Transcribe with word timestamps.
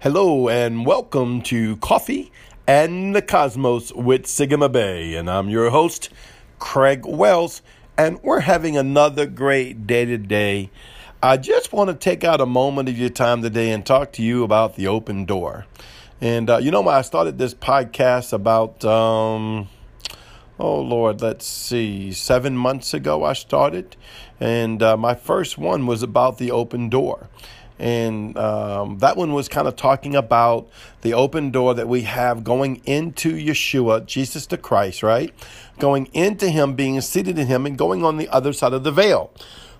Hello 0.00 0.48
and 0.48 0.86
welcome 0.86 1.42
to 1.42 1.76
Coffee 1.78 2.30
and 2.68 3.16
the 3.16 3.20
Cosmos 3.20 3.92
with 3.92 4.28
Sigma 4.28 4.68
Bay. 4.68 5.16
And 5.16 5.28
I'm 5.28 5.48
your 5.48 5.70
host, 5.70 6.10
Craig 6.60 7.04
Wells. 7.04 7.62
And 7.96 8.22
we're 8.22 8.38
having 8.38 8.76
another 8.76 9.26
great 9.26 9.88
day 9.88 10.04
today. 10.04 10.70
I 11.20 11.36
just 11.36 11.72
want 11.72 11.90
to 11.90 11.96
take 11.96 12.22
out 12.22 12.40
a 12.40 12.46
moment 12.46 12.88
of 12.88 12.96
your 12.96 13.08
time 13.08 13.42
today 13.42 13.72
and 13.72 13.84
talk 13.84 14.12
to 14.12 14.22
you 14.22 14.44
about 14.44 14.76
the 14.76 14.86
open 14.86 15.24
door. 15.24 15.66
And 16.20 16.48
uh, 16.48 16.58
you 16.58 16.70
know, 16.70 16.86
I 16.86 17.02
started 17.02 17.38
this 17.38 17.52
podcast 17.52 18.32
about, 18.32 18.84
um, 18.84 19.68
oh 20.60 20.80
Lord, 20.80 21.22
let's 21.22 21.44
see, 21.44 22.12
seven 22.12 22.56
months 22.56 22.94
ago 22.94 23.24
I 23.24 23.32
started. 23.32 23.96
And 24.38 24.80
uh, 24.80 24.96
my 24.96 25.16
first 25.16 25.58
one 25.58 25.88
was 25.88 26.04
about 26.04 26.38
the 26.38 26.52
open 26.52 26.88
door. 26.88 27.28
And 27.78 28.36
um, 28.36 28.98
that 28.98 29.16
one 29.16 29.32
was 29.32 29.48
kind 29.48 29.68
of 29.68 29.76
talking 29.76 30.16
about 30.16 30.68
the 31.02 31.14
open 31.14 31.50
door 31.50 31.74
that 31.74 31.88
we 31.88 32.02
have 32.02 32.42
going 32.42 32.82
into 32.84 33.32
Yeshua, 33.34 34.04
Jesus 34.04 34.46
the 34.46 34.58
Christ, 34.58 35.02
right? 35.02 35.32
Going 35.78 36.06
into 36.12 36.48
Him, 36.48 36.74
being 36.74 37.00
seated 37.00 37.38
in 37.38 37.46
Him, 37.46 37.66
and 37.66 37.78
going 37.78 38.04
on 38.04 38.16
the 38.16 38.28
other 38.28 38.52
side 38.52 38.72
of 38.72 38.82
the 38.82 38.92
veil. 38.92 39.30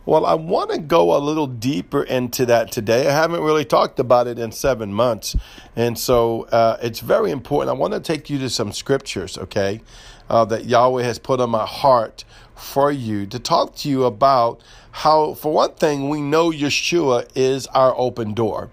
Well, 0.09 0.25
I 0.25 0.35
want 0.35 0.71
to 0.71 0.79
go 0.79 1.15
a 1.15 1.19
little 1.19 1.47
deeper 1.47 2.03
into 2.03 2.47
that 2.47 2.73
today. 2.73 3.09
I 3.09 3.13
haven't 3.13 3.43
really 3.43 3.67
talked 3.67 3.99
about 3.99 4.27
it 4.27 4.39
in 4.39 4.53
seven 4.53 4.91
months. 4.91 5.37
And 5.77 5.99
so 5.99 6.45
uh, 6.45 6.79
it's 6.81 7.01
very 7.01 7.31
important. 7.31 7.77
I 7.77 7.79
want 7.79 7.93
to 7.93 8.01
take 8.01 8.31
you 8.31 8.39
to 8.39 8.49
some 8.49 8.73
scriptures, 8.73 9.37
okay, 9.37 9.83
uh, 10.29 10.45
that 10.47 10.67
Yahweh 10.67 11.03
has 11.03 11.19
put 11.19 11.41
on 11.41 11.51
my 11.51 11.67
heart 11.67 12.25
for 12.55 12.91
you 12.91 13.27
to 13.27 13.39
talk 13.39 13.75
to 13.77 13.89
you 13.89 14.05
about 14.05 14.61
how, 14.91 15.35
for 15.35 15.53
one 15.53 15.75
thing, 15.75 16.09
we 16.09 16.21
know 16.21 16.51
Yeshua 16.51 17.29
is 17.35 17.67
our 17.69 17.95
open 17.97 18.35
door. 18.35 18.71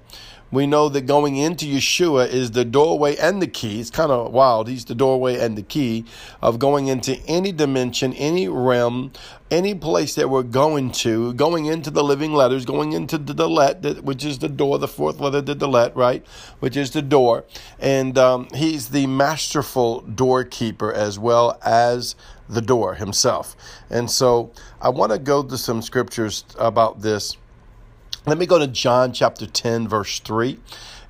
We 0.55 0.67
know 0.67 0.87
that 0.87 1.01
going 1.01 1.35
into 1.35 1.65
Yeshua 1.65 2.29
is 2.29 2.51
the 2.51 2.63
doorway 2.63 3.17
and 3.17 3.41
the 3.41 3.47
key. 3.47 3.81
It's 3.81 3.89
kind 3.89 4.09
of 4.09 4.31
wild. 4.31 4.69
He's 4.69 4.85
the 4.85 4.95
doorway 4.95 5.37
and 5.37 5.57
the 5.57 5.61
key 5.61 6.05
of 6.41 6.59
going 6.59 6.87
into 6.87 7.17
any 7.27 7.51
dimension, 7.51 8.13
any 8.13 8.47
realm, 8.47 9.11
any 9.51 9.75
place 9.75 10.15
that 10.15 10.29
we're 10.29 10.43
going 10.43 10.91
to, 10.91 11.33
going 11.33 11.65
into 11.65 11.91
the 11.91 12.05
living 12.05 12.33
letters, 12.33 12.63
going 12.63 12.93
into 12.93 13.17
the 13.17 13.33
Dalet, 13.33 13.99
which 14.03 14.23
is 14.23 14.39
the 14.39 14.47
door, 14.47 14.79
the 14.79 14.87
fourth 14.87 15.19
letter, 15.19 15.41
the 15.41 15.57
Dalet, 15.57 15.93
right, 15.93 16.25
which 16.61 16.77
is 16.77 16.91
the 16.91 17.01
door. 17.01 17.43
And 17.77 18.17
um, 18.17 18.47
he's 18.55 18.91
the 18.91 19.07
masterful 19.07 19.99
doorkeeper 20.01 20.93
as 20.93 21.19
well 21.19 21.59
as 21.65 22.15
the 22.47 22.61
door 22.61 22.95
himself. 22.95 23.57
And 23.89 24.09
so 24.09 24.53
I 24.79 24.87
want 24.87 25.11
to 25.11 25.19
go 25.19 25.43
to 25.43 25.57
some 25.57 25.81
scriptures 25.81 26.45
about 26.57 27.01
this 27.01 27.35
let 28.27 28.37
me 28.37 28.45
go 28.45 28.57
to 28.57 28.67
John 28.67 29.13
chapter 29.13 29.45
10, 29.45 29.87
verse 29.87 30.19
3. 30.19 30.57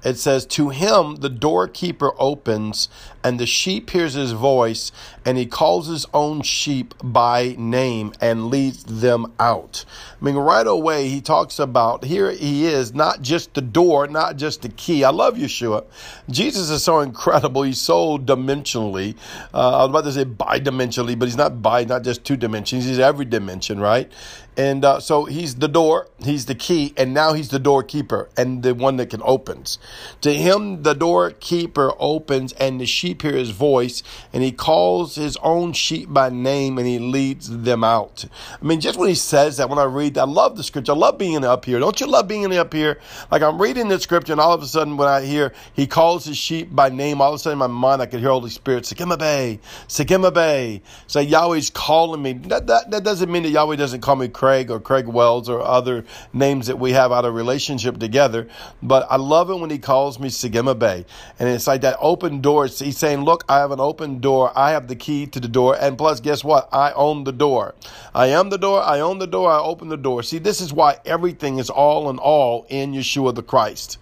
It 0.06 0.20
says, 0.20 0.45
To 0.45 0.70
him 0.70 1.16
the 1.17 1.30
doorkeeper 1.30 2.11
opens, 2.20 2.88
and 3.23 3.39
the 3.39 3.48
sheep 3.48 3.89
hears 3.89 4.14
his 4.14 4.34
voice, 4.34 4.92
and 5.25 5.36
he 5.36 5.48
calls 5.48 5.88
his 5.88 6.06
own 6.14 6.44
sheep 6.44 6.94
by 7.03 7.56
name 7.58 8.14
and 8.22 8.52
leads 8.52 8.83
them 8.83 9.33
out. 9.39 9.83
I 10.22 10.23
mean, 10.23 10.36
right 10.36 10.67
away, 10.67 11.09
he 11.09 11.22
talks 11.22 11.58
about 11.58 12.06
here 12.06 12.31
he 12.31 12.67
is, 12.67 12.94
not 12.94 13.23
just 13.23 13.56
the 13.56 13.61
door, 13.61 14.06
not 14.06 14.38
just 14.38 14.61
the 14.61 14.70
key. 14.70 15.03
I 15.03 15.09
love 15.09 15.38
Yeshua. 15.38 15.86
Jesus 16.30 16.70
is 16.70 16.83
so 16.83 17.00
incredible. 17.00 17.64
He's 17.64 17.81
so 17.81 18.20
dimensionally, 18.20 19.16
uh, 19.55 19.80
I 19.80 19.82
was 19.82 19.89
about 19.89 20.04
to 20.04 20.11
say 20.11 20.23
bi-dimensionally, 20.23 21.17
but 21.17 21.26
he's 21.26 21.36
not 21.36 21.64
bi, 21.64 21.83
not 21.83 22.04
just 22.04 22.23
two 22.23 22.37
dimensions. 22.37 22.86
He's 22.86 22.99
every 22.99 23.26
dimension, 23.26 23.80
right? 23.80 24.11
And 24.58 24.86
uh, 24.86 24.99
so 24.99 25.26
he's 25.26 25.55
the 25.55 25.67
door, 25.67 26.08
he's 26.23 26.45
the 26.45 26.55
key, 26.55 26.93
and 26.95 27.14
now 27.14 27.33
he's 27.33 27.49
the 27.49 27.60
doorkeeper 27.60 28.30
and 28.37 28.64
the 28.64 28.73
one 28.73 28.98
that 28.98 29.10
can 29.10 29.22
opens. 29.26 29.80
To 30.22 30.33
him, 30.33 30.83
the 30.83 30.94
doorkeeper 30.94 31.94
opens, 32.00 32.54
and 32.54 32.80
the 32.80 32.86
sheep 32.86 33.22
hear 33.22 33.33
his 33.33 33.52
voice, 33.52 34.04
and 34.33 34.44
he 34.44 34.52
calls 34.52 35.16
his 35.16 35.38
own 35.38 35.73
sheep 35.73 36.11
by 36.11 36.30
name, 36.30 36.78
and 36.78 36.88
he 36.88 37.00
leads 37.00 37.50
them 37.50 37.83
out. 37.83 38.26
I 38.61 38.66
mean, 38.66 38.82
just 38.82 38.98
when 38.98 39.10
he 39.10 39.16
says 39.16 39.58
that, 39.58 39.70
when 39.70 39.80
I 39.80 39.84
read 39.84 40.16
that, 40.16 40.22
I 40.22 40.26
love 40.26 40.58
the 40.58 40.64
scripture. 40.64 40.94
I 40.94 40.95
love 40.95 41.17
being 41.17 41.44
up 41.44 41.66
here. 41.66 41.80
Don't 41.80 42.00
you 42.00 42.08
love 42.08 42.28
being 42.28 42.55
up 42.55 42.73
here? 42.73 43.00
Like 43.32 43.42
I'm 43.42 43.61
reading 43.61 43.88
the 43.88 44.00
scripture, 44.00 44.34
and 44.34 44.42
all 44.42 44.54
of 44.54 44.61
a 44.61 44.67
sudden, 44.67 44.98
when 44.98 45.08
I 45.08 45.22
hear 45.22 45.54
he 45.73 45.88
calls 45.88 46.26
his 46.26 46.38
sheep 46.38 46.73
by 46.73 46.89
name, 46.89 47.22
all 47.22 47.30
of 47.30 47.36
a 47.36 47.39
sudden 47.39 47.55
in 47.55 47.60
my 47.60 47.67
mind, 47.67 48.02
I 48.02 48.05
could 48.05 48.20
hear 48.20 48.30
Holy 48.30 48.50
Spirit, 48.50 48.84
Sekima 48.84 49.17
Bay, 49.17 49.60
Sekima 49.88 50.34
Bay. 50.34 50.82
Say, 51.08 51.23
Yahweh's 51.23 51.70
calling 51.70 52.22
me. 52.22 52.34
That, 52.34 52.67
that, 52.67 52.92
that 52.92 53.04
doesn't 53.04 53.32
mean 53.32 53.44
that 53.44 53.50
Yahweh 53.50 53.76
doesn't 53.76 54.02
call 54.02 54.16
me 54.16 54.28
Craig 54.28 54.72
or 54.72 54.80
Craig 54.80 55.08
Wells 55.08 55.50
or 55.50 55.61
other 55.61 56.05
names 56.34 56.67
that 56.67 56.78
we 56.78 56.92
have 56.92 57.11
out 57.11 57.26
of 57.26 57.34
relationship 57.34 57.98
together. 57.98 58.48
But 58.82 59.08
I 59.10 59.17
love 59.17 59.50
it 59.50 59.60
when 59.60 59.70
he 59.70 59.74
calls 59.77 60.19
me 60.19 60.30
Sagima 60.30 60.77
Bay. 60.77 61.05
And 61.39 61.49
it's 61.49 61.67
like 61.67 61.81
that 61.81 61.97
open 61.99 62.41
door. 62.41 62.67
He's 62.67 62.97
saying, 62.97 63.21
Look, 63.23 63.43
I 63.49 63.59
have 63.59 63.71
an 63.71 63.80
open 63.80 64.19
door. 64.19 64.52
I 64.55 64.71
have 64.71 64.87
the 64.87 64.95
key 64.95 65.25
to 65.27 65.39
the 65.39 65.47
door. 65.47 65.77
And 65.80 65.97
plus, 65.97 66.19
guess 66.19 66.43
what? 66.43 66.69
I 66.71 66.91
own 66.91 67.23
the 67.23 67.31
door. 67.31 67.75
I 68.13 68.27
am 68.27 68.49
the 68.49 68.58
door. 68.58 68.81
I 68.81 68.99
own 68.99 69.19
the 69.19 69.27
door. 69.27 69.52
I 69.52 69.59
open 69.59 69.89
the 69.89 69.97
door. 69.97 70.23
See, 70.23 70.37
this 70.37 70.61
is 70.61 70.73
why 70.73 70.97
everything 71.05 71.59
is 71.59 71.69
all 71.69 72.09
in 72.09 72.17
all 72.17 72.65
in 72.69 72.93
Yeshua 72.93 73.36
the 73.36 73.43
Christ. 73.43 73.97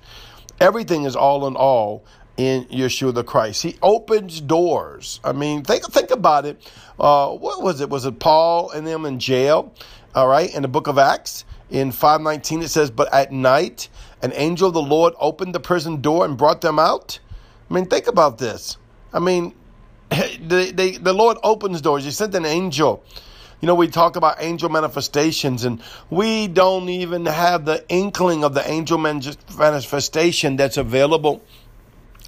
Everything 0.60 1.04
is 1.04 1.16
all 1.16 1.48
in 1.48 1.56
all 1.56 2.04
in 2.38 2.66
Yeshua 2.66 3.14
the 3.14 3.24
Christ. 3.24 3.64
He 3.64 3.78
opens 3.82 4.42
doors. 4.42 5.20
I 5.24 5.32
mean, 5.32 5.64
think 5.64 5.84
think 5.92 6.12
about 6.12 6.46
it. 6.46 6.62
Uh, 7.00 7.30
what 7.30 7.62
was 7.62 7.82
it? 7.82 7.90
Was 7.90 8.06
it 8.06 8.20
Paul 8.20 8.72
and 8.72 8.86
them 8.86 9.06
in 9.06 9.20
jail? 9.20 9.74
All 10.16 10.28
right, 10.28 10.54
in 10.54 10.62
the 10.62 10.68
book 10.68 10.86
of 10.86 11.00
Acts, 11.00 11.44
in 11.72 11.92
519, 11.92 12.62
it 12.62 12.68
says, 12.68 12.92
But 12.92 13.12
at 13.12 13.32
night, 13.32 13.90
an 14.24 14.32
angel 14.36 14.70
of 14.70 14.74
the 14.74 14.82
Lord 14.82 15.14
opened 15.20 15.54
the 15.54 15.60
prison 15.60 16.02
door 16.02 16.26
and 16.26 16.38
brought 16.38 16.62
them 16.62 16.80
out. 16.80 17.20
I 17.70 17.74
mean, 17.74 17.86
think 17.86 18.08
about 18.08 18.38
this. 18.38 18.78
I 19.14 19.20
mean, 19.20 19.54
they, 20.10 20.72
they, 20.72 20.92
the 20.92 21.14
Lord 21.14 21.38
opens 21.44 21.82
doors. 21.82 22.06
He 22.06 22.12
sent 22.12 22.34
an 22.34 22.46
angel. 22.46 23.04
You 23.60 23.68
know, 23.68 23.76
we 23.76 23.88
talk 23.88 24.16
about 24.16 24.38
angel 24.40 24.70
manifestations, 24.70 25.64
and 25.64 25.82
we 26.10 26.48
don't 26.48 26.90
even 26.90 27.26
have 27.26 27.66
the 27.66 27.86
inkling 27.90 28.44
of 28.44 28.54
the 28.54 28.70
angel 28.70 28.98
manifestation 28.98 30.56
that's 30.56 30.78
available. 30.78 31.42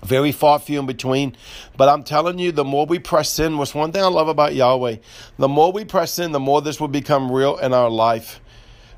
Very 0.04 0.32
far 0.32 0.60
few 0.60 0.80
in 0.80 0.86
between. 0.86 1.36
But 1.76 1.90
I'm 1.90 2.04
telling 2.04 2.40
you, 2.40 2.52
the 2.52 2.64
more 2.64 2.86
we 2.86 3.00
press 3.00 3.40
in, 3.40 3.58
what's 3.58 3.74
one 3.74 3.92
thing 3.92 4.04
I 4.04 4.08
love 4.08 4.28
about 4.28 4.54
Yahweh, 4.54 4.98
the 5.38 5.48
more 5.48 5.72
we 5.72 5.84
press 5.84 6.20
in, 6.20 6.32
the 6.32 6.40
more 6.40 6.62
this 6.62 6.80
will 6.80 6.90
become 6.90 7.32
real 7.32 7.58
in 7.58 7.74
our 7.74 7.90
life. 7.90 8.40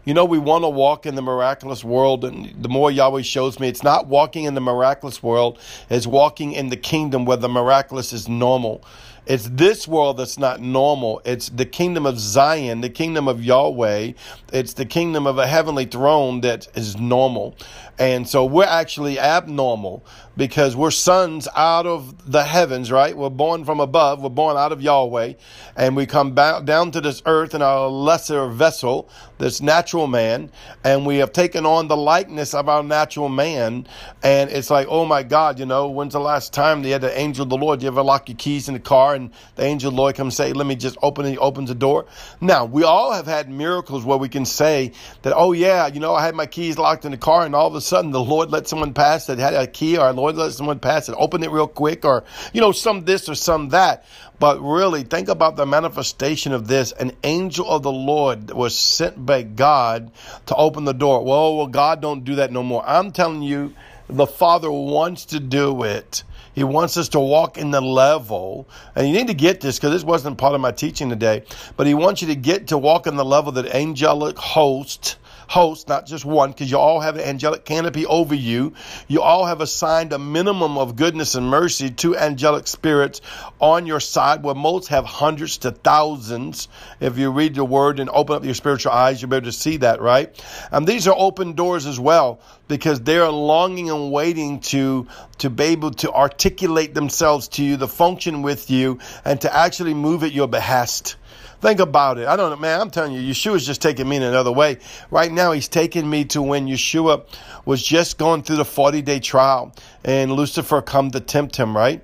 You 0.07 0.13
know, 0.13 0.23
we 0.23 0.37
want 0.37 0.63
to 0.63 0.69
walk 0.69 1.05
in 1.05 1.15
the 1.15 1.21
miraculous 1.21 1.83
world, 1.83 2.23
and 2.23 2.63
the 2.63 2.69
more 2.69 2.89
Yahweh 2.89 3.23
shows 3.23 3.59
me, 3.59 3.67
it's 3.67 3.83
not 3.83 4.07
walking 4.07 4.45
in 4.45 4.53
the 4.53 4.61
miraculous 4.61 5.21
world, 5.21 5.59
it's 5.89 6.07
walking 6.07 6.53
in 6.53 6.69
the 6.69 6.77
kingdom 6.77 7.25
where 7.25 7.35
the 7.35 7.49
miraculous 7.49 8.13
is 8.13 8.29
normal. 8.29 8.81
It's 9.27 9.49
this 9.49 9.89
world 9.89 10.17
that's 10.17 10.39
not 10.39 10.61
normal. 10.61 11.21
It's 11.25 11.49
the 11.49 11.65
kingdom 11.65 12.05
of 12.05 12.17
Zion, 12.17 12.79
the 12.79 12.89
kingdom 12.89 13.27
of 13.27 13.43
Yahweh. 13.43 14.13
It's 14.53 14.71
the 14.73 14.85
kingdom 14.85 15.27
of 15.27 15.37
a 15.37 15.47
heavenly 15.47 15.83
throne 15.83 16.39
that 16.41 16.69
is 16.77 16.97
normal. 16.97 17.57
And 17.99 18.29
so 18.29 18.45
we're 18.45 18.63
actually 18.63 19.19
abnormal 19.19 20.05
because 20.37 20.75
we're 20.75 20.91
sons 20.91 21.47
out 21.55 21.85
of 21.87 22.31
the 22.31 22.43
heavens, 22.43 22.91
right? 22.91 23.17
We're 23.17 23.29
born 23.31 23.65
from 23.65 23.79
above. 23.79 24.21
We're 24.21 24.29
born 24.29 24.55
out 24.55 24.71
of 24.71 24.81
Yahweh. 24.81 25.33
And 25.75 25.95
we 25.95 26.05
come 26.05 26.33
back 26.33 26.63
down 26.63 26.91
to 26.91 27.01
this 27.01 27.21
earth 27.25 27.55
in 27.55 27.61
our 27.61 27.89
lesser 27.89 28.47
vessel, 28.47 29.09
this 29.39 29.61
natural 29.61 30.07
man. 30.07 30.51
And 30.85 31.05
we 31.05 31.17
have 31.17 31.33
taken 31.33 31.65
on 31.65 31.87
the 31.87 31.97
likeness 31.97 32.53
of 32.53 32.69
our 32.69 32.83
natural 32.83 33.29
man. 33.29 33.87
And 34.23 34.51
it's 34.51 34.69
like, 34.69 34.87
oh 34.89 35.05
my 35.05 35.23
God, 35.23 35.59
you 35.59 35.65
know, 35.65 35.89
when's 35.89 36.13
the 36.13 36.19
last 36.19 36.53
time 36.53 36.83
they 36.83 36.91
had 36.91 37.01
the 37.01 37.19
angel 37.19 37.43
of 37.43 37.49
the 37.49 37.57
Lord? 37.57 37.81
You 37.81 37.89
ever 37.89 38.03
lock 38.03 38.29
your 38.29 38.37
keys 38.37 38.69
in 38.69 38.75
the 38.75 38.79
car 38.79 39.16
and 39.17 39.31
the 39.55 39.63
angel 39.63 39.91
Lord 39.91 40.15
comes 40.15 40.35
say, 40.35 40.53
let 40.53 40.65
me 40.65 40.75
just 40.75 40.97
open 41.01 41.25
it. 41.25 41.37
Opens 41.37 41.67
the 41.69 41.75
door. 41.75 42.05
Now, 42.39 42.65
we 42.65 42.83
all 42.83 43.11
have 43.11 43.25
had 43.25 43.49
miracles 43.49 44.05
where 44.05 44.17
we 44.17 44.29
can 44.29 44.45
say 44.45 44.93
that, 45.23 45.33
oh 45.35 45.51
yeah, 45.51 45.87
you 45.87 45.99
know, 45.99 46.15
I 46.15 46.23
had 46.23 46.35
my 46.35 46.45
keys 46.45 46.77
locked 46.77 47.03
in 47.03 47.11
the 47.11 47.17
car 47.17 47.45
and 47.45 47.53
all 47.53 47.67
of 47.67 47.75
a 47.75 47.81
sudden 47.81 48.11
the 48.11 48.23
Lord 48.23 48.51
let 48.51 48.67
someone 48.67 48.93
pass 48.93 49.25
that 49.25 49.39
had 49.39 49.53
a 49.53 49.67
key, 49.67 49.97
or 49.97 50.07
the 50.07 50.13
Lord 50.13 50.37
let 50.37 50.53
someone 50.53 50.79
pass 50.79 51.09
it, 51.09 51.15
open 51.17 51.43
it 51.43 51.51
real 51.51 51.67
quick, 51.67 52.05
or 52.05 52.23
you 52.53 52.61
know, 52.61 52.71
some 52.71 53.03
this 53.03 53.27
or 53.27 53.35
some 53.35 53.69
that. 53.69 54.05
But 54.39 54.61
really, 54.61 55.03
think 55.03 55.29
about 55.29 55.55
the 55.55 55.65
manifestation 55.65 56.51
of 56.51 56.67
this. 56.67 56.91
An 56.91 57.11
angel 57.23 57.67
of 57.67 57.81
the 57.81 57.91
Lord 57.91 58.51
was 58.51 58.77
sent 58.77 59.25
by 59.25 59.41
God 59.41 60.11
to 60.45 60.55
open 60.55 60.85
the 60.85 60.93
door. 60.93 61.23
Well, 61.23 61.57
well, 61.57 61.67
God 61.67 62.01
don't 62.01 62.23
do 62.23 62.35
that 62.35 62.51
no 62.51 62.61
more. 62.61 62.83
I'm 62.85 63.11
telling 63.11 63.41
you, 63.41 63.73
the 64.07 64.27
Father 64.27 64.71
wants 64.71 65.25
to 65.25 65.39
do 65.39 65.83
it. 65.83 66.23
He 66.57 66.63
wants 66.63 66.97
us 66.97 67.09
to 67.09 67.19
walk 67.19 67.59
in 67.59 67.69
the 67.69 67.81
level, 67.81 68.67
and 68.95 69.07
you 69.07 69.13
need 69.13 69.27
to 69.27 69.35
get 69.35 69.61
this 69.61 69.77
because 69.77 69.91
this 69.91 70.03
wasn't 70.03 70.39
part 70.39 70.55
of 70.55 70.59
my 70.59 70.71
teaching 70.71 71.07
today, 71.07 71.43
but 71.75 71.85
He 71.85 71.93
wants 71.93 72.23
you 72.23 72.29
to 72.29 72.35
get 72.35 72.69
to 72.69 72.79
walk 72.79 73.05
in 73.05 73.15
the 73.15 73.23
level 73.23 73.51
that 73.51 73.67
angelic 73.67 74.39
hosts 74.39 75.17
hosts, 75.47 75.87
not 75.87 76.05
just 76.05 76.25
one, 76.25 76.51
because 76.51 76.69
you 76.69 76.77
all 76.77 76.99
have 76.99 77.15
an 77.15 77.21
angelic 77.21 77.65
canopy 77.65 78.05
over 78.05 78.35
you. 78.35 78.73
You 79.07 79.21
all 79.21 79.45
have 79.45 79.61
assigned 79.61 80.13
a 80.13 80.19
minimum 80.19 80.77
of 80.77 80.95
goodness 80.95 81.35
and 81.35 81.49
mercy 81.49 81.89
to 81.91 82.15
angelic 82.17 82.67
spirits 82.67 83.21
on 83.59 83.85
your 83.85 83.99
side, 83.99 84.43
where 84.43 84.55
most 84.55 84.89
have 84.89 85.05
hundreds 85.05 85.59
to 85.59 85.71
thousands. 85.71 86.67
If 86.99 87.17
you 87.17 87.31
read 87.31 87.55
the 87.55 87.65
word 87.65 87.99
and 87.99 88.09
open 88.09 88.35
up 88.35 88.45
your 88.45 88.53
spiritual 88.53 88.91
eyes, 88.91 89.21
you'll 89.21 89.29
be 89.29 89.37
able 89.37 89.45
to 89.45 89.51
see 89.51 89.77
that, 89.77 90.01
right? 90.01 90.35
And 90.71 90.87
these 90.87 91.07
are 91.07 91.15
open 91.17 91.53
doors 91.53 91.85
as 91.85 91.99
well 91.99 92.39
because 92.67 93.01
they're 93.01 93.29
longing 93.29 93.89
and 93.89 94.11
waiting 94.11 94.59
to 94.59 95.07
to 95.39 95.49
be 95.49 95.65
able 95.65 95.91
to 95.91 96.11
articulate 96.11 96.93
themselves 96.93 97.47
to 97.47 97.63
you, 97.63 97.77
to 97.77 97.87
function 97.87 98.41
with 98.41 98.69
you, 98.69 98.99
and 99.23 99.39
to 99.41 99.55
actually 99.55 99.93
move 99.93 100.23
at 100.23 100.31
your 100.31 100.47
behest. 100.47 101.15
Think 101.59 101.79
about 101.79 102.19
it. 102.19 102.27
I 102.27 102.35
don't 102.35 102.51
know, 102.51 102.55
man. 102.55 102.79
I'm 102.79 102.91
telling 102.91 103.13
you, 103.13 103.21
Yeshua's 103.21 103.65
just 103.65 103.81
taking 103.81 104.07
me 104.07 104.17
in 104.17 104.23
another 104.23 104.51
way. 104.51 104.77
Right 105.09 105.31
now, 105.31 105.53
he's 105.53 105.67
taking 105.67 106.07
me 106.07 106.23
to 106.25 106.41
when 106.41 106.67
Yeshua 106.67 107.25
was 107.65 107.81
just 107.81 108.19
going 108.19 108.43
through 108.43 108.57
the 108.57 108.65
40 108.65 109.01
day 109.01 109.19
trial 109.19 109.73
and 110.05 110.31
Lucifer 110.31 110.83
come 110.83 111.09
to 111.11 111.19
tempt 111.19 111.55
him, 111.55 111.75
right? 111.75 112.03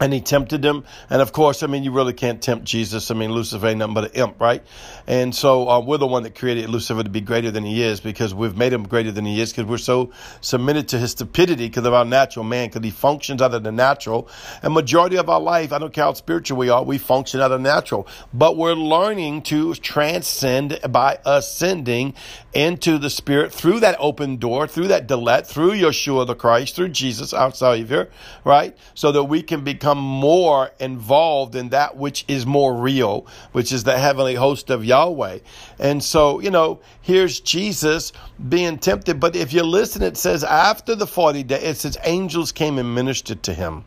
And 0.00 0.12
he 0.12 0.20
tempted 0.20 0.64
him. 0.64 0.82
And 1.08 1.22
of 1.22 1.30
course, 1.30 1.62
I 1.62 1.68
mean, 1.68 1.84
you 1.84 1.92
really 1.92 2.14
can't 2.14 2.42
tempt 2.42 2.64
Jesus. 2.64 3.12
I 3.12 3.14
mean, 3.14 3.30
Lucifer 3.30 3.68
ain't 3.68 3.78
nothing 3.78 3.94
but 3.94 4.04
an 4.06 4.10
imp, 4.14 4.40
right? 4.40 4.60
And 5.06 5.32
so 5.32 5.68
uh, 5.68 5.78
we're 5.78 5.98
the 5.98 6.06
one 6.06 6.24
that 6.24 6.34
created 6.34 6.68
Lucifer 6.68 7.04
to 7.04 7.08
be 7.08 7.20
greater 7.20 7.52
than 7.52 7.62
he 7.62 7.80
is 7.80 8.00
because 8.00 8.34
we've 8.34 8.56
made 8.56 8.72
him 8.72 8.88
greater 8.88 9.12
than 9.12 9.24
he 9.24 9.40
is 9.40 9.52
because 9.52 9.66
we're 9.66 9.78
so 9.78 10.10
submitted 10.40 10.88
to 10.88 10.98
his 10.98 11.12
stupidity 11.12 11.68
because 11.68 11.86
of 11.86 11.94
our 11.94 12.04
natural 12.04 12.44
man, 12.44 12.68
because 12.68 12.82
he 12.82 12.90
functions 12.90 13.40
out 13.40 13.54
of 13.54 13.62
the 13.62 13.70
natural. 13.70 14.28
And 14.64 14.74
majority 14.74 15.14
of 15.14 15.28
our 15.28 15.40
life, 15.40 15.72
I 15.72 15.78
don't 15.78 15.92
care 15.92 16.04
how 16.04 16.14
spiritual 16.14 16.58
we 16.58 16.70
are, 16.70 16.82
we 16.82 16.98
function 16.98 17.40
out 17.40 17.52
of 17.52 17.60
natural. 17.60 18.08
But 18.32 18.56
we're 18.56 18.74
learning 18.74 19.42
to 19.42 19.74
transcend 19.76 20.80
by 20.90 21.18
ascending 21.24 22.14
into 22.52 22.98
the 22.98 23.10
spirit 23.10 23.52
through 23.52 23.80
that 23.80 23.96
open 24.00 24.38
door, 24.38 24.66
through 24.66 24.88
that 24.88 25.06
Dalet, 25.06 25.46
through 25.46 25.72
Yeshua 25.72 26.26
the 26.26 26.34
Christ, 26.34 26.74
through 26.74 26.88
Jesus 26.88 27.32
our 27.32 27.52
Savior, 27.52 28.10
right? 28.44 28.76
So 28.94 29.12
that 29.12 29.24
we 29.24 29.42
can 29.42 29.62
become 29.62 29.83
become 29.84 29.98
more 29.98 30.70
involved 30.80 31.54
in 31.54 31.68
that 31.68 31.94
which 31.94 32.24
is 32.26 32.46
more 32.46 32.74
real, 32.74 33.26
which 33.52 33.70
is 33.70 33.84
the 33.84 33.98
heavenly 33.98 34.34
host 34.34 34.70
of 34.70 34.82
Yahweh. 34.82 35.40
And 35.78 36.02
so, 36.02 36.40
you 36.40 36.50
know, 36.50 36.80
here's 37.02 37.38
Jesus 37.38 38.14
being 38.48 38.78
tempted. 38.78 39.20
But 39.20 39.36
if 39.36 39.52
you 39.52 39.62
listen, 39.62 40.00
it 40.02 40.16
says 40.16 40.42
after 40.42 40.94
the 40.94 41.06
40 41.06 41.42
days, 41.42 41.62
it 41.62 41.76
says 41.76 41.98
angels 42.02 42.50
came 42.50 42.78
and 42.78 42.94
ministered 42.94 43.42
to 43.42 43.52
him. 43.52 43.84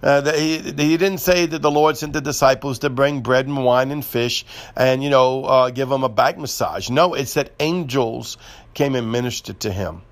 Uh, 0.00 0.32
he, 0.32 0.58
he 0.58 0.96
didn't 0.96 1.18
say 1.18 1.44
that 1.44 1.60
the 1.60 1.72
Lord 1.72 1.96
sent 1.96 2.12
the 2.12 2.20
disciples 2.20 2.78
to 2.78 2.88
bring 2.88 3.20
bread 3.20 3.48
and 3.48 3.64
wine 3.64 3.90
and 3.90 4.04
fish 4.04 4.46
and, 4.76 5.02
you 5.02 5.10
know, 5.10 5.44
uh, 5.44 5.70
give 5.70 5.88
them 5.88 6.04
a 6.04 6.08
back 6.08 6.38
massage. 6.38 6.88
No, 6.88 7.14
it 7.14 7.26
said 7.26 7.50
angels 7.58 8.38
came 8.74 8.94
and 8.94 9.10
ministered 9.10 9.58
to 9.60 9.72
him. 9.72 10.02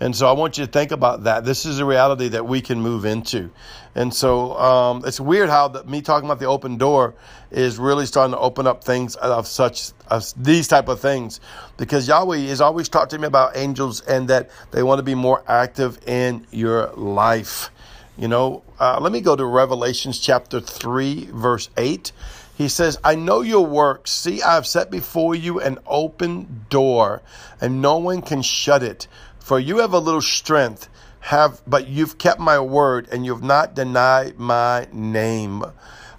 And 0.00 0.14
so 0.14 0.28
I 0.28 0.32
want 0.32 0.58
you 0.58 0.64
to 0.64 0.70
think 0.70 0.92
about 0.92 1.24
that. 1.24 1.44
This 1.44 1.66
is 1.66 1.80
a 1.80 1.84
reality 1.84 2.28
that 2.28 2.46
we 2.46 2.60
can 2.60 2.80
move 2.80 3.04
into. 3.04 3.50
And 3.94 4.14
so 4.14 4.56
um, 4.56 5.02
it's 5.04 5.18
weird 5.18 5.48
how 5.48 5.68
the, 5.68 5.82
me 5.84 6.02
talking 6.02 6.28
about 6.28 6.38
the 6.38 6.46
open 6.46 6.76
door 6.76 7.14
is 7.50 7.78
really 7.78 8.06
starting 8.06 8.32
to 8.32 8.38
open 8.38 8.66
up 8.66 8.84
things 8.84 9.16
of 9.16 9.48
such 9.48 9.90
of 10.06 10.32
these 10.36 10.68
type 10.68 10.88
of 10.88 11.00
things 11.00 11.40
because 11.76 12.06
Yahweh 12.06 12.38
has 12.46 12.60
always 12.60 12.88
talked 12.88 13.10
to 13.10 13.18
me 13.18 13.26
about 13.26 13.56
angels 13.56 14.00
and 14.02 14.28
that 14.28 14.50
they 14.70 14.82
want 14.82 15.00
to 15.00 15.02
be 15.02 15.16
more 15.16 15.42
active 15.48 15.98
in 16.06 16.46
your 16.52 16.92
life. 16.92 17.70
You 18.16 18.28
know, 18.28 18.62
uh, 18.78 18.98
let 19.00 19.12
me 19.12 19.20
go 19.20 19.34
to 19.36 19.44
Revelations 19.44 20.18
chapter 20.18 20.60
3, 20.60 21.30
verse 21.32 21.70
8. 21.76 22.12
He 22.56 22.68
says, 22.68 22.98
I 23.04 23.14
know 23.14 23.42
your 23.42 23.64
works. 23.64 24.10
See, 24.10 24.42
I 24.42 24.54
have 24.54 24.66
set 24.66 24.90
before 24.90 25.36
you 25.36 25.60
an 25.60 25.78
open 25.86 26.66
door, 26.68 27.22
and 27.60 27.80
no 27.80 27.98
one 27.98 28.20
can 28.20 28.42
shut 28.42 28.82
it. 28.82 29.06
For 29.48 29.58
you 29.58 29.78
have 29.78 29.94
a 29.94 29.98
little 29.98 30.20
strength, 30.20 30.90
have 31.20 31.62
but 31.66 31.88
you've 31.88 32.18
kept 32.18 32.38
my 32.38 32.60
word 32.60 33.08
and 33.10 33.24
you've 33.24 33.42
not 33.42 33.74
denied 33.74 34.38
my 34.38 34.86
name. 34.92 35.64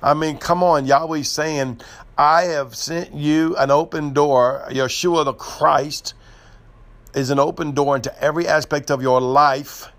I 0.02 0.16
mean, 0.16 0.40
come 0.40 0.64
on, 0.64 0.88
Yahweh's 0.88 1.30
saying, 1.30 1.80
I 2.18 2.46
have 2.46 2.74
sent 2.74 3.14
you 3.14 3.56
an 3.58 3.70
open 3.70 4.14
door. 4.14 4.66
Yeshua 4.70 5.26
the 5.26 5.34
Christ 5.34 6.16
is 7.14 7.30
an 7.30 7.38
open 7.38 7.74
door 7.74 7.96
into 7.96 8.20
every 8.20 8.48
aspect 8.48 8.90
of 8.90 9.04
your 9.04 9.22
life, 9.22 9.94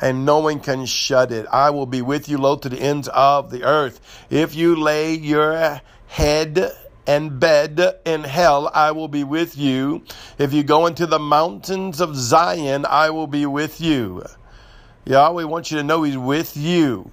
and 0.00 0.26
no 0.26 0.40
one 0.40 0.58
can 0.58 0.86
shut 0.86 1.30
it. 1.30 1.46
I 1.52 1.70
will 1.70 1.86
be 1.86 2.02
with 2.02 2.28
you, 2.28 2.36
lo 2.36 2.56
to 2.56 2.68
the 2.68 2.80
ends 2.80 3.06
of 3.12 3.52
the 3.52 3.62
earth. 3.62 4.00
If 4.28 4.56
you 4.56 4.74
lay 4.74 5.14
your 5.14 5.80
head 6.08 6.72
and 7.06 7.38
bed 7.38 8.00
in 8.04 8.24
hell, 8.24 8.70
I 8.74 8.92
will 8.92 9.08
be 9.08 9.24
with 9.24 9.56
you. 9.56 10.04
If 10.38 10.52
you 10.52 10.62
go 10.62 10.86
into 10.86 11.06
the 11.06 11.18
mountains 11.18 12.00
of 12.00 12.16
Zion, 12.16 12.84
I 12.86 13.10
will 13.10 13.26
be 13.26 13.46
with 13.46 13.80
you. 13.80 14.24
Yahweh 15.04 15.44
wants 15.44 15.70
you 15.70 15.78
to 15.78 15.84
know 15.84 16.02
He's 16.02 16.18
with 16.18 16.56
you. 16.56 17.10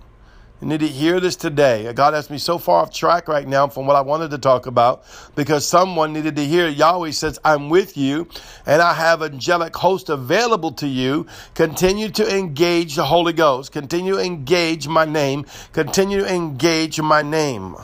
You 0.63 0.69
need 0.69 0.79
to 0.79 0.87
hear 0.87 1.19
this 1.19 1.35
today. 1.35 1.91
God 1.91 2.13
has 2.13 2.29
me 2.29 2.37
so 2.37 2.57
far 2.57 2.83
off 2.83 2.93
track 2.93 3.27
right 3.27 3.45
now 3.45 3.67
from 3.67 3.85
what 3.85 3.97
I 3.97 4.01
wanted 4.01 4.31
to 4.31 4.37
talk 4.37 4.65
about 4.65 5.03
because 5.35 5.67
someone 5.67 6.13
needed 6.13 6.37
to 6.37 6.45
hear 6.45 6.69
Yahweh 6.69 7.11
says, 7.11 7.37
I'm 7.43 7.69
with 7.69 7.97
you 7.97 8.29
and 8.65 8.81
I 8.81 8.93
have 8.93 9.21
angelic 9.21 9.75
host 9.75 10.07
available 10.07 10.71
to 10.75 10.87
you. 10.87 11.27
Continue 11.53 12.07
to 12.11 12.33
engage 12.33 12.95
the 12.95 13.03
Holy 13.03 13.33
Ghost. 13.33 13.73
Continue 13.73 14.13
to 14.13 14.21
engage 14.21 14.87
my 14.87 15.03
name. 15.03 15.45
Continue 15.73 16.21
to 16.21 16.33
engage 16.33 17.01
my 17.01 17.21
name. 17.21 17.75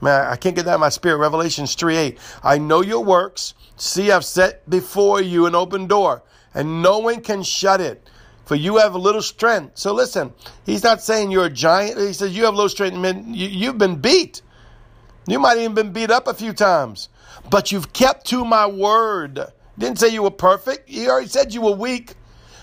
Man, 0.00 0.26
I 0.26 0.36
can't 0.36 0.54
get 0.54 0.64
that 0.66 0.74
in 0.74 0.80
my 0.80 0.88
spirit. 0.88 1.16
Revelations 1.18 1.74
3 1.74 1.96
8. 1.96 2.18
I 2.42 2.58
know 2.58 2.82
your 2.82 3.04
works. 3.04 3.54
See, 3.76 4.10
I've 4.10 4.24
set 4.24 4.68
before 4.68 5.20
you 5.20 5.46
an 5.46 5.54
open 5.54 5.86
door, 5.86 6.22
and 6.54 6.82
no 6.82 6.98
one 6.98 7.20
can 7.20 7.42
shut 7.42 7.80
it. 7.80 8.08
For 8.44 8.54
you 8.54 8.78
have 8.78 8.94
a 8.94 8.98
little 8.98 9.20
strength. 9.20 9.76
So 9.76 9.92
listen, 9.92 10.32
he's 10.64 10.82
not 10.82 11.02
saying 11.02 11.30
you're 11.30 11.46
a 11.46 11.50
giant. 11.50 11.98
He 11.98 12.14
says 12.14 12.34
you 12.34 12.44
have 12.46 12.54
little 12.54 12.70
strength. 12.70 12.96
Man, 12.96 13.34
you, 13.34 13.46
you've 13.46 13.76
been 13.76 13.96
beat. 13.96 14.40
You 15.26 15.38
might 15.38 15.58
even 15.58 15.74
been 15.74 15.92
beat 15.92 16.10
up 16.10 16.26
a 16.26 16.32
few 16.32 16.54
times, 16.54 17.10
but 17.50 17.70
you've 17.70 17.92
kept 17.92 18.26
to 18.28 18.46
my 18.46 18.66
word. 18.66 19.40
Didn't 19.78 19.98
say 19.98 20.08
you 20.08 20.22
were 20.22 20.30
perfect. 20.30 20.88
He 20.88 21.06
already 21.08 21.28
said 21.28 21.52
you 21.52 21.60
were 21.60 21.72
weak. 21.74 22.14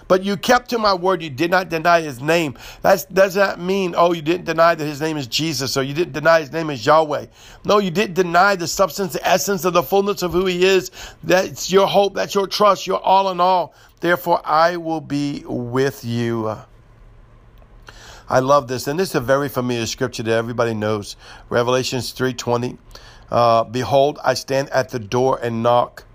But 0.08 0.24
you 0.24 0.38
kept 0.38 0.70
to 0.70 0.78
my 0.78 0.94
word. 0.94 1.22
You 1.22 1.30
did 1.30 1.52
not 1.52 1.70
deny 1.70 2.02
his 2.02 2.22
name. 2.22 2.58
That 2.82 3.06
does 3.14 3.36
not 3.36 3.60
mean, 3.60 3.96
oh, 3.98 4.14
you 4.14 4.22
didn't 4.22 4.46
deny 4.46 4.76
that 4.76 4.86
his 4.86 5.02
name 5.02 5.18
is 5.18 5.28
Jesus 5.28 5.78
or 5.78 5.84
you 5.84 5.94
didn't 5.94 6.14
deny 6.14 6.42
his 6.42 6.52
name 6.52 6.70
is 6.70 6.86
Yahweh. 6.86 7.28
No, 7.66 7.80
you 7.80 7.92
didn't 7.92 8.16
deny 8.16 8.56
the 8.56 8.68
substance, 8.68 9.14
the 9.14 9.28
essence 9.28 9.66
of 9.66 9.74
the 9.74 9.84
fullness 9.84 10.22
of 10.22 10.32
who 10.32 10.46
he 10.46 10.64
is. 10.64 10.92
That's 11.24 11.72
your 11.72 11.88
hope. 11.88 12.14
That's 12.14 12.36
your 12.36 12.48
trust. 12.48 12.88
You're 12.88 13.02
all 13.02 13.32
in 13.32 13.40
all. 13.40 13.74
Therefore, 14.00 14.42
I 14.46 14.78
will 14.78 15.02
be 15.02 15.44
with 15.48 16.04
you. 16.06 16.56
I 18.28 18.40
love 18.40 18.68
this. 18.68 18.88
And 18.88 19.00
this 19.00 19.10
is 19.10 19.16
a 19.16 19.22
very 19.22 19.50
familiar 19.50 19.86
scripture 19.86 20.24
that 20.24 20.34
everybody 20.34 20.74
knows. 20.74 21.16
Revelations 21.50 22.14
3.20. 22.14 22.78
Uh, 23.30 23.64
Behold, 23.66 24.20
I 24.24 24.34
stand 24.34 24.70
at 24.70 24.90
the 24.90 25.00
door 25.00 25.40
and 25.42 25.62
knock. 25.64 26.06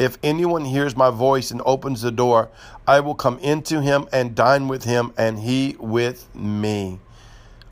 If 0.00 0.16
anyone 0.22 0.64
hears 0.64 0.96
my 0.96 1.10
voice 1.10 1.50
and 1.50 1.60
opens 1.66 2.00
the 2.00 2.10
door, 2.10 2.48
I 2.86 3.00
will 3.00 3.14
come 3.14 3.38
into 3.40 3.82
him 3.82 4.08
and 4.10 4.34
dine 4.34 4.66
with 4.66 4.84
him, 4.84 5.12
and 5.18 5.38
he 5.38 5.76
with 5.78 6.34
me. 6.34 7.00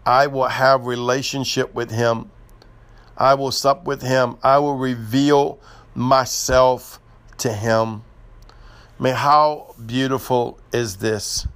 I 0.04 0.26
will 0.26 0.48
have 0.48 0.84
relationship 0.84 1.72
with 1.72 1.90
him. 1.90 2.30
I 3.16 3.32
will 3.32 3.50
sup 3.50 3.86
with 3.86 4.02
him. 4.02 4.36
I 4.42 4.58
will 4.58 4.76
reveal 4.76 5.58
myself 5.94 7.00
to 7.38 7.50
him. 7.50 8.02
Mean, 9.00 9.14
how 9.14 9.74
beautiful 9.86 10.58
is 10.70 10.98
this? 10.98 11.48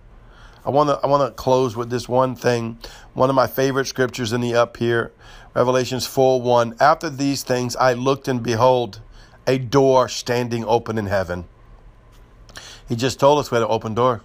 I 0.65 0.71
want 0.71 0.89
to 0.89 0.99
I 1.03 1.07
want 1.07 1.29
to 1.29 1.35
close 1.35 1.77
with 1.77 1.91
this 1.91 2.09
one 2.09 2.35
thing. 2.35 2.79
One 3.13 3.29
of 3.29 3.37
my 3.37 3.47
favorite 3.47 3.89
scriptures 3.89 4.33
in 4.33 4.41
the 4.41 4.55
up 4.55 4.79
here, 4.79 5.13
Revelations 5.55 6.07
4 6.07 6.41
1. 6.41 6.77
After 6.81 7.11
these 7.11 7.43
things 7.43 7.77
I 7.77 7.93
looked 7.93 8.27
and 8.27 8.43
behold 8.43 9.03
a 9.47 9.59
door 9.59 10.09
standing 10.09 10.65
open 10.65 10.99
in 10.99 11.07
heaven. 11.07 11.45
He 12.89 12.97
just 12.97 13.19
told 13.19 13.39
us 13.39 13.51
we 13.51 13.57
had 13.57 13.63
an 13.63 13.71
open 13.71 13.95
door. 13.95 14.23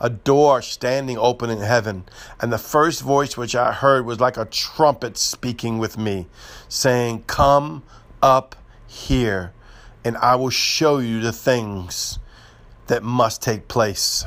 A 0.00 0.10
door 0.10 0.62
standing 0.62 1.16
open 1.16 1.50
in 1.50 1.58
heaven. 1.58 2.04
And 2.40 2.52
the 2.52 2.58
first 2.58 3.02
voice 3.02 3.36
which 3.36 3.54
I 3.54 3.72
heard 3.72 4.04
was 4.04 4.20
like 4.20 4.36
a 4.36 4.44
trumpet 4.44 5.16
speaking 5.16 5.78
with 5.78 5.96
me, 5.96 6.26
saying, 6.68 7.24
Come 7.26 7.82
up 8.22 8.56
here, 8.86 9.52
and 10.04 10.16
I 10.16 10.34
will 10.36 10.50
show 10.50 10.98
you 10.98 11.20
the 11.20 11.32
things 11.32 12.18
that 12.88 13.02
must 13.02 13.42
take 13.42 13.68
place. 13.68 14.24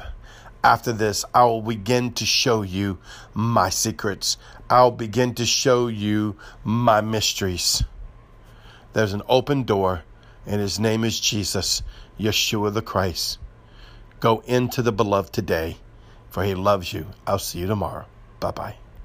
After 0.63 0.91
this, 0.91 1.23
I 1.33 1.43
will 1.45 1.61
begin 1.61 2.13
to 2.13 2.25
show 2.25 2.63
you 2.63 2.97
my 3.33 3.69
secrets. 3.69 4.37
I'll 4.69 4.91
begin 4.91 5.35
to 5.35 5.45
show 5.45 5.87
you 5.87 6.37
my 6.63 7.01
mysteries. 7.01 7.83
There's 8.95 9.11
an 9.11 9.23
open 9.27 9.63
door, 9.63 10.03
and 10.45 10.61
his 10.61 10.79
name 10.79 11.03
is 11.03 11.19
Jesus, 11.19 11.83
Yeshua 12.17 12.73
the 12.73 12.81
Christ. 12.81 13.39
Go 14.21 14.41
into 14.45 14.81
the 14.81 14.93
beloved 14.93 15.33
today, 15.33 15.75
for 16.29 16.45
he 16.45 16.55
loves 16.55 16.93
you. 16.93 17.07
I'll 17.27 17.37
see 17.37 17.59
you 17.59 17.67
tomorrow. 17.67 18.05
Bye 18.39 18.51
bye. 18.51 18.75